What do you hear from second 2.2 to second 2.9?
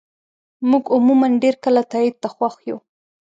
ته خوښ یو.